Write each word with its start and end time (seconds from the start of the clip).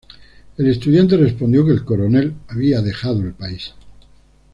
El 0.57 0.65
estudiante 0.67 1.15
respondió 1.15 1.63
que 1.63 1.73
el 1.73 1.85
coronel 1.85 2.33
había 2.47 2.81
dejado 2.81 3.21
el 3.21 3.33
país. 3.35 3.71